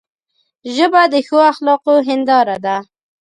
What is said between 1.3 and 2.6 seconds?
اخلاقو هنداره